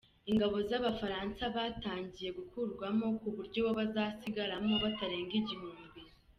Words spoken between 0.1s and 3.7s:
Ingabo z’Abafaransa batangiye gukurwamo ku buryo